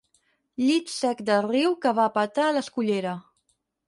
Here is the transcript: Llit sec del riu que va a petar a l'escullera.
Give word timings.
Llit 0.61 0.87
sec 0.93 1.19
del 1.27 1.45
riu 1.51 1.75
que 1.83 1.91
va 1.99 2.05
a 2.09 2.13
petar 2.15 2.47
a 2.47 2.57
l'escullera. 2.57 3.13